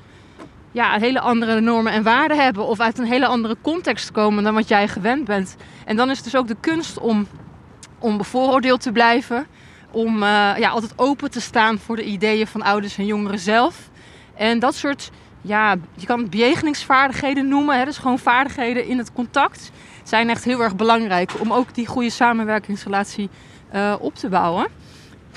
[0.72, 2.66] Ja, hele andere normen en waarden hebben...
[2.66, 5.56] of uit een hele andere context komen dan wat jij gewend bent.
[5.84, 7.26] En dan is het dus ook de kunst om,
[7.98, 9.46] om bevooroordeeld te blijven...
[9.90, 13.90] om uh, ja, altijd open te staan voor de ideeën van ouders en jongeren zelf.
[14.34, 17.78] En dat soort, ja, je kan het bejegeningsvaardigheden noemen.
[17.78, 19.70] Hè, dus gewoon vaardigheden in het contact...
[20.02, 23.28] zijn echt heel erg belangrijk om ook die goede samenwerkingsrelatie
[23.74, 24.66] uh, op te bouwen.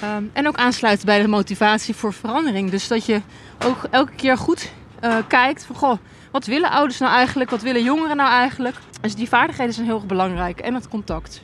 [0.04, 2.72] Um, en ook aansluiten bij de motivatie voor verandering.
[2.72, 3.22] Dus dat je
[3.66, 4.72] ook elke keer goed
[5.04, 5.98] uh, kijkt van goh,
[6.32, 7.50] wat willen ouders nou eigenlijk?
[7.50, 8.76] Wat willen jongeren nou eigenlijk?
[9.02, 11.44] Dus die vaardigheden zijn heel erg belangrijk en het contact.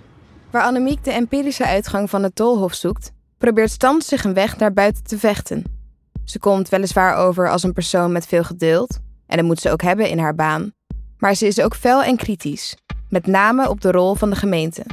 [0.52, 4.74] Waar Annemiek de empirische uitgang van het tolhof zoekt, probeert Stan zich een weg naar
[4.74, 5.79] buiten te vechten.
[6.30, 9.82] Ze komt weliswaar over als een persoon met veel geduld, en dat moet ze ook
[9.82, 10.72] hebben in haar baan.
[11.18, 12.76] Maar ze is ook fel en kritisch,
[13.10, 14.86] met name op de rol van de gemeente.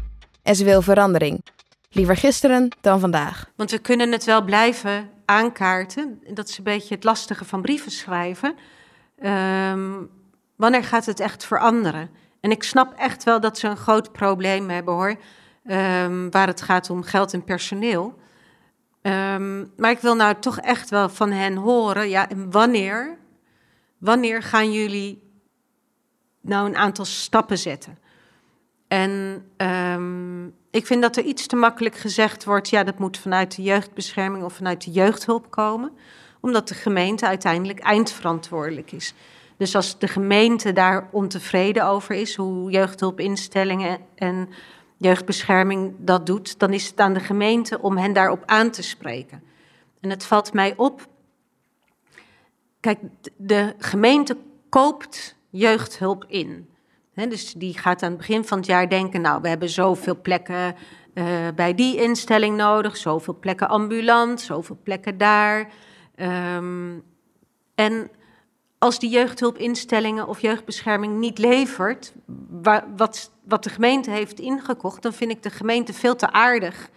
[0.43, 1.45] En ze wil verandering,
[1.91, 3.51] Liever gisteren dan vandaag.
[3.57, 6.21] Want we kunnen het wel blijven aankaarten.
[6.35, 8.55] Dat is een beetje het lastige van brieven schrijven.
[9.25, 10.11] Um,
[10.57, 12.11] wanneer gaat het echt veranderen?
[12.41, 15.17] En ik snap echt wel dat ze een groot probleem hebben hoor.
[15.71, 18.19] Um, waar het gaat om geld en personeel.
[19.07, 22.09] Um, maar ik wil nou toch echt wel van hen horen.
[22.09, 23.19] Ja, wanneer?
[23.99, 25.23] Wanneer gaan jullie
[26.41, 27.99] nou een aantal stappen zetten?
[28.89, 33.57] En um, ik vind dat er iets te makkelijk gezegd wordt, ja, dat moet vanuit
[33.57, 35.93] de jeugdbescherming of vanuit de jeugdhulp komen,
[36.41, 39.15] omdat de gemeente uiteindelijk eindverantwoordelijk is.
[39.57, 44.49] Dus als de gemeente daar ontevreden over is, hoe jeugdhulpinstellingen en
[44.97, 49.43] jeugdbescherming dat doet, dan is het aan de gemeente om hen daarop aan te spreken.
[50.01, 51.07] En het valt mij op.
[52.81, 52.99] Kijk,
[53.37, 54.37] de gemeente
[54.69, 56.69] koopt jeugdhulp in
[57.25, 60.75] dus die gaat aan het begin van het jaar denken, nou, we hebben zoveel plekken
[61.15, 65.71] uh, bij die instelling nodig, zoveel plekken ambulant, zoveel plekken daar.
[66.17, 67.03] Um,
[67.75, 68.11] en
[68.87, 72.13] als die jeugdhulpinstellingen of jeugdbescherming niet levert
[72.97, 76.89] wat, wat de gemeente heeft ingekocht, dan vind ik de gemeente veel te aardig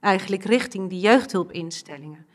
[0.00, 2.26] eigenlijk richting die jeugdhulpinstellingen.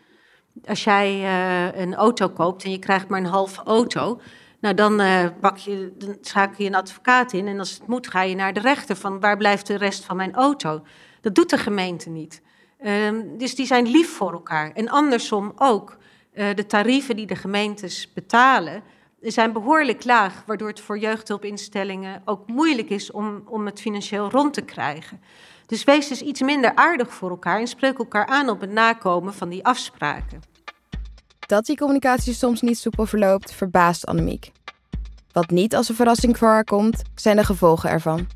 [0.65, 4.19] Als jij uh, een auto koopt en je krijgt maar een halve auto,
[4.59, 5.01] nou, dan,
[5.39, 8.53] pak je, dan schakel je een advocaat in en als het moet ga je naar
[8.53, 10.81] de rechter van waar blijft de rest van mijn auto.
[11.21, 12.41] Dat doet de gemeente niet.
[12.81, 14.71] Uh, dus die zijn lief voor elkaar.
[14.71, 15.97] En andersom ook.
[16.33, 18.83] Uh, de tarieven die de gemeentes betalen
[19.21, 24.53] zijn behoorlijk laag, waardoor het voor jeugdhulpinstellingen ook moeilijk is om, om het financieel rond
[24.53, 25.21] te krijgen.
[25.65, 29.34] Dus wees dus iets minder aardig voor elkaar en spreek elkaar aan op het nakomen
[29.34, 30.41] van die afspraken.
[31.39, 34.51] Dat die communicatie soms niet soepel verloopt, verbaast Annemiek.
[35.32, 38.27] Wat niet als een verrassing voor haar komt, zijn de gevolgen ervan.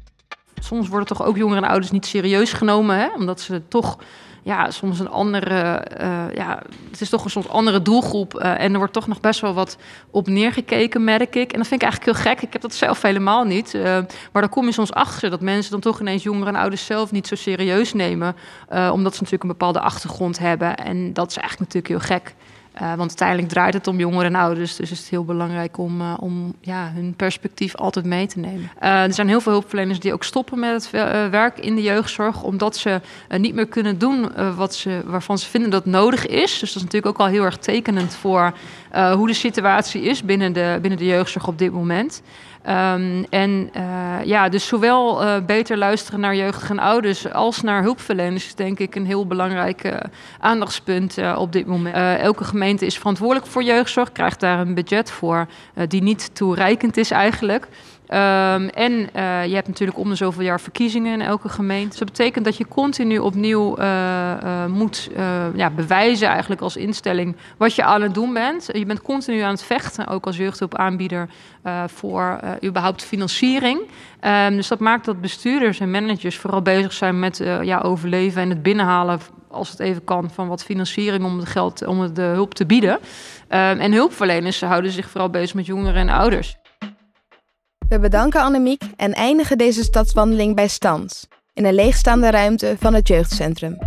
[0.60, 3.08] Soms worden toch ook jongeren en ouders niet serieus genomen, hè?
[3.14, 3.98] omdat ze toch
[4.44, 8.34] ja, soms een andere, uh, ja, het is toch een soms andere doelgroep.
[8.34, 9.78] Uh, en er wordt toch nog best wel wat
[10.10, 11.52] op neergekeken, merk ik.
[11.52, 12.42] En dat vind ik eigenlijk heel gek.
[12.42, 13.74] Ik heb dat zelf helemaal niet.
[13.74, 13.84] Uh,
[14.32, 17.12] maar dan kom je soms achter dat mensen dan toch ineens jongeren en ouders zelf
[17.12, 18.36] niet zo serieus nemen.
[18.70, 20.78] omdat ze natuurlijk een bepaalde achtergrond hebben.
[20.78, 22.36] En dat is eigenlijk natuurlijk heel gek.
[22.76, 24.76] Uh, want uiteindelijk draait het om jongeren en ouders.
[24.76, 28.72] Dus is het heel belangrijk om, uh, om ja, hun perspectief altijd mee te nemen.
[28.82, 30.92] Uh, er zijn heel veel hulpverleners die ook stoppen met het
[31.32, 32.44] werk in de jeugdzorg.
[32.44, 33.02] Omdat ze
[33.38, 36.60] niet meer kunnen doen wat ze, waarvan ze vinden dat nodig is.
[36.60, 38.54] Dus dat is natuurlijk ook al heel erg tekenend voor
[38.92, 42.22] hoe de situatie is binnen de, binnen de jeugdzorg op dit moment.
[42.68, 47.82] Um, en uh, ja, dus zowel uh, beter luisteren naar jeugdigen en ouders als naar
[47.82, 49.94] hulpverleners is denk ik een heel belangrijk
[50.40, 51.96] aandachtspunt op dit moment.
[52.20, 55.48] elke gemeente is verantwoordelijk voor jeugdzorg, krijgt daar een budget voor
[55.88, 57.68] die niet toereikend is eigenlijk.
[58.12, 61.90] Ehm, en uh, je hebt natuurlijk om de zoveel jaar verkiezingen in elke gemeente.
[61.90, 63.86] Dus dat betekent dat je continu opnieuw uh,
[64.44, 65.10] uh, moet
[65.56, 68.70] ja, bewijzen eigenlijk als instelling wat je aan het doen bent.
[68.74, 71.30] Je bent continu aan het vechten, ook als jeugdhulpaanbieder,
[71.86, 73.80] voor überhaupt financiering.
[74.22, 78.50] Um, dus dat maakt dat bestuurders en managers vooral bezig zijn met ja, overleven en
[78.50, 82.54] het binnenhalen als het even kan, van wat financiering om het geld, om de hulp
[82.54, 82.94] te bieden.
[82.94, 83.00] Um,
[83.80, 86.60] en hulpverleners houden zich vooral bezig met jongeren en ouders.
[87.92, 93.08] We bedanken Annemiek en eindigen deze stadswandeling bij Stans, in een leegstaande ruimte van het
[93.08, 93.78] jeugdcentrum.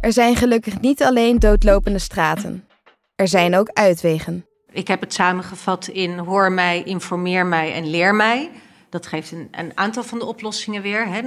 [0.00, 2.68] Er zijn gelukkig niet alleen doodlopende straten.
[3.14, 4.46] Er zijn ook uitwegen.
[4.70, 8.50] Ik heb het samengevat in hoor mij, informeer mij en leer mij.
[8.90, 11.06] Dat geeft een, een aantal van de oplossingen weer.
[11.08, 11.22] Hè.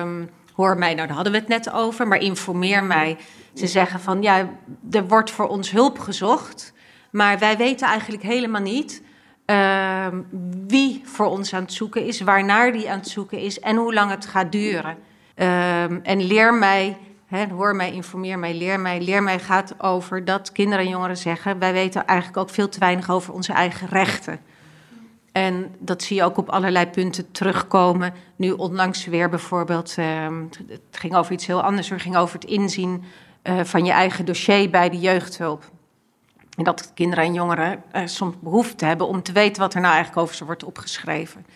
[0.00, 3.16] Um, hoor mij, nou daar hadden we het net over, maar informeer mij.
[3.54, 4.48] Ze zeggen van ja,
[4.90, 6.72] er wordt voor ons hulp gezocht,
[7.10, 9.02] maar wij weten eigenlijk helemaal niet
[9.46, 10.06] uh,
[10.66, 13.94] wie voor ons aan het zoeken is, waarnaar die aan het zoeken is en hoe
[13.94, 14.96] lang het gaat duren.
[15.36, 19.00] Uh, en leer mij, hè, hoor mij, informeer mij, leer mij.
[19.00, 22.78] Leer mij gaat over dat kinderen en jongeren zeggen: wij weten eigenlijk ook veel te
[22.78, 24.40] weinig over onze eigen rechten.
[25.32, 28.14] En dat zie je ook op allerlei punten terugkomen.
[28.36, 30.06] Nu onlangs weer bijvoorbeeld, uh,
[30.68, 31.88] het ging over iets heel anders.
[31.88, 33.04] Het ging over het inzien
[33.42, 35.70] uh, van je eigen dossier bij de jeugdhulp.
[36.56, 39.92] En dat kinderen en jongeren uh, soms behoefte hebben om te weten wat er nou
[39.94, 41.46] eigenlijk over ze wordt opgeschreven.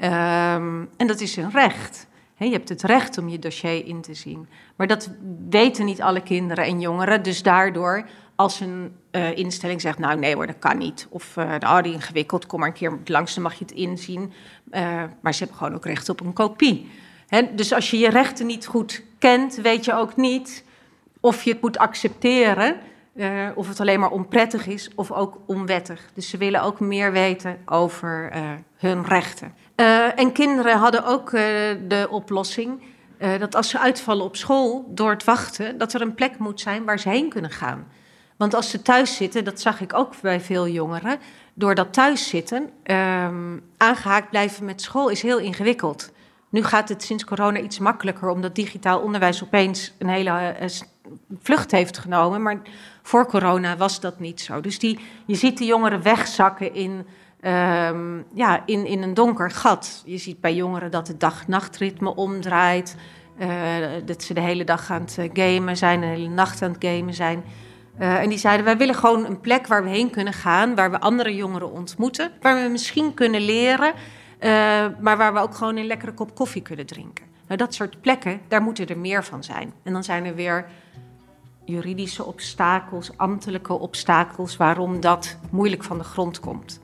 [0.00, 2.06] Um, en dat is een recht.
[2.38, 4.48] Je hebt het recht om je dossier in te zien.
[4.76, 5.10] Maar dat
[5.48, 7.22] weten niet alle kinderen en jongeren.
[7.22, 11.06] Dus daardoor, als een uh, instelling zegt: Nou, nee dat kan niet.
[11.10, 14.32] Of uh, nou, die ingewikkeld, kom maar een keer langs, dan mag je het inzien.
[14.70, 16.90] Uh, maar ze hebben gewoon ook recht op een kopie.
[17.54, 20.64] Dus als je je rechten niet goed kent, weet je ook niet
[21.20, 22.76] of je het moet accepteren.
[23.16, 26.10] Uh, of het alleen maar onprettig is of ook onwettig.
[26.14, 29.54] Dus ze willen ook meer weten over uh, hun rechten.
[29.76, 31.30] Uh, en kinderen hadden ook
[31.88, 32.82] de oplossing
[33.38, 36.84] dat als ze uitvallen op school door het wachten, dat er een plek moet zijn
[36.84, 37.86] waar ze heen kunnen gaan.
[38.36, 41.18] Want als ze thuis zitten, dat zag ik ook bij veel jongeren,
[41.54, 46.12] door dat thuiszitten, ehm, aangehaakt blijven met school is heel ingewikkeld.
[46.48, 50.54] Nu gaat het sinds corona iets makkelijker, omdat digitaal onderwijs opeens een hele
[51.42, 52.42] vlucht heeft genomen.
[52.42, 52.60] Maar
[53.02, 54.60] voor corona was dat niet zo.
[54.60, 60.02] Dus die, je ziet de jongeren wegzakken in, um, ja, in, in een donker gat.
[60.04, 62.96] Je ziet bij jongeren dat het dag-nachtritme omdraait.
[63.40, 63.48] Uh,
[64.04, 67.14] dat ze de hele dag aan het gamen zijn, de hele nacht aan het gamen
[67.14, 67.44] zijn.
[68.00, 70.90] Uh, en die zeiden, wij willen gewoon een plek waar we heen kunnen gaan, waar
[70.90, 73.92] we andere jongeren ontmoeten, waar we misschien kunnen leren,
[75.00, 77.24] maar waar we ook gewoon een lekkere kop koffie kunnen drinken.
[77.46, 79.72] Nou, dat soort plekken, daar moeten er meer van zijn.
[79.82, 80.66] En dan zijn er weer
[81.64, 86.80] juridische obstakels, ambtelijke obstakels, waarom dat moeilijk van de grond komt.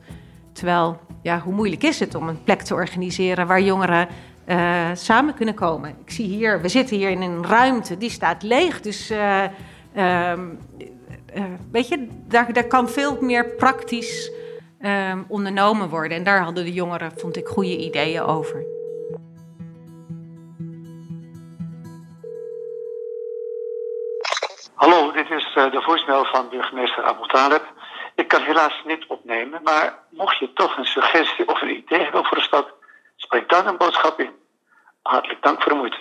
[0.52, 4.08] Terwijl, ja, hoe moeilijk is het om een plek te organiseren waar jongeren
[4.48, 5.90] uh, samen kunnen komen?
[6.04, 8.80] Ik zie hier, we zitten hier in een ruimte, die staat leeg.
[8.80, 9.44] Dus, uh,
[9.96, 10.32] uh,
[11.70, 14.32] weet je, daar, daar kan veel meer praktisch
[14.78, 16.16] ehm, ondernomen worden.
[16.16, 18.71] En daar hadden de jongeren, vond ik, goede ideeën over.
[24.82, 27.58] Hallo, dit is uh, de voicemail van burgemeester Abu.
[28.14, 32.24] Ik kan helaas niet opnemen, maar mocht je toch een suggestie of een idee hebben
[32.24, 32.72] voor de stad,
[33.16, 34.36] spreek dan een boodschap in.
[35.02, 35.96] Hartelijk dank voor de moeite.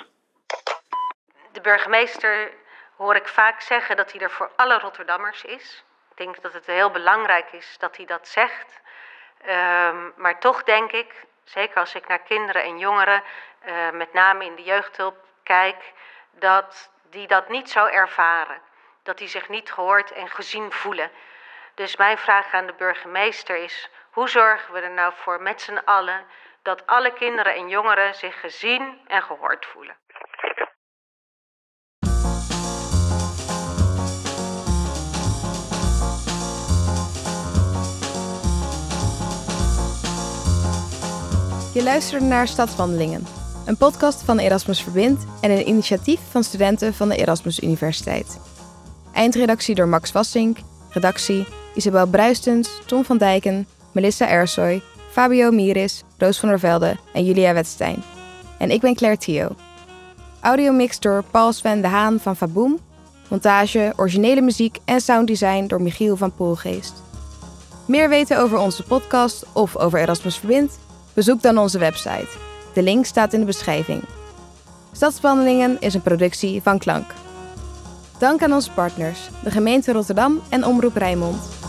[1.51, 2.51] De burgemeester
[2.97, 5.83] hoor ik vaak zeggen dat hij er voor alle Rotterdammers is.
[6.11, 8.81] Ik denk dat het heel belangrijk is dat hij dat zegt.
[9.49, 13.23] Um, maar toch denk ik, zeker als ik naar kinderen en jongeren,
[13.65, 15.93] uh, met name in de jeugdhulp kijk,
[16.31, 18.69] dat die dat niet zo ervaren
[19.03, 21.11] dat die zich niet gehoord en gezien voelen.
[21.75, 25.81] Dus mijn vraag aan de burgemeester is: hoe zorgen we er nou voor met z'n
[25.85, 26.25] allen
[26.61, 29.95] dat alle kinderen en jongeren zich gezien en gehoord voelen?
[41.73, 43.25] Je luisterde naar Stadswandelingen,
[43.65, 48.50] een podcast van Erasmus Verbind en een initiatief van studenten van de Erasmus Universiteit.
[49.13, 50.57] Eindredactie door Max Wassink.
[50.89, 54.81] Redactie Isabel Bruistens, Tom van Dijken, Melissa Ersoy,
[55.11, 58.03] Fabio Miris, Roos van der Velde en Julia Wetstein.
[58.57, 59.55] En ik ben Claire Thio.
[60.39, 62.79] Audiomix door Paul Sven de Haan van Faboom.
[63.27, 66.93] Montage, originele muziek en sounddesign door Michiel van Poelgeest.
[67.85, 70.79] Meer weten over onze podcast of over Erasmus Verbind?
[71.13, 72.27] Bezoek dan onze website.
[72.73, 74.03] De link staat in de beschrijving.
[74.91, 77.13] Stadswandelingen is een productie van Klank.
[78.21, 81.60] Dank aan onze partners, de gemeente Rotterdam en Omroep Rijnmond.